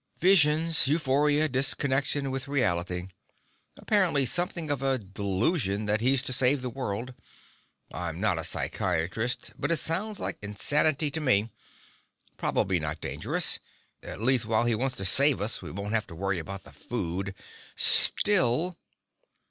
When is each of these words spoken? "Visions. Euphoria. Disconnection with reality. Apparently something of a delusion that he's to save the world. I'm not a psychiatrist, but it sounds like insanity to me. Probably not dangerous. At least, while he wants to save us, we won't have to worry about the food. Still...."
"Visions. 0.17 0.87
Euphoria. 0.87 1.47
Disconnection 1.47 2.31
with 2.31 2.47
reality. 2.47 3.09
Apparently 3.77 4.25
something 4.25 4.71
of 4.71 4.81
a 4.81 4.97
delusion 4.97 5.85
that 5.85 6.01
he's 6.01 6.23
to 6.23 6.33
save 6.33 6.63
the 6.63 6.71
world. 6.71 7.13
I'm 7.93 8.19
not 8.19 8.39
a 8.39 8.43
psychiatrist, 8.43 9.51
but 9.59 9.69
it 9.69 9.77
sounds 9.77 10.19
like 10.19 10.39
insanity 10.41 11.11
to 11.11 11.21
me. 11.21 11.51
Probably 12.35 12.79
not 12.79 12.99
dangerous. 12.99 13.59
At 14.01 14.21
least, 14.23 14.45
while 14.47 14.65
he 14.65 14.73
wants 14.73 14.95
to 14.95 15.05
save 15.05 15.39
us, 15.39 15.61
we 15.61 15.69
won't 15.69 15.93
have 15.93 16.07
to 16.07 16.15
worry 16.15 16.39
about 16.39 16.63
the 16.63 16.71
food. 16.71 17.35
Still...." 17.75 18.79